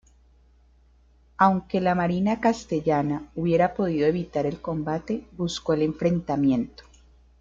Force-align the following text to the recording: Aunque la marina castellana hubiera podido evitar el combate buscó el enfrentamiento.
Aunque 1.37 1.79
la 1.79 1.93
marina 1.93 2.39
castellana 2.41 3.29
hubiera 3.35 3.75
podido 3.75 4.07
evitar 4.07 4.47
el 4.47 4.59
combate 4.59 5.27
buscó 5.37 5.73
el 5.73 5.83
enfrentamiento. 5.83 6.85